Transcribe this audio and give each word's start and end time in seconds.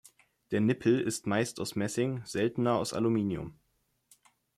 Der 0.49 0.61
Nippel 0.61 0.99
ist 0.99 1.27
meist 1.27 1.59
aus 1.59 1.75
Messing, 1.75 2.25
seltener 2.25 2.73
aus 2.79 2.93
Aluminium. 2.93 3.59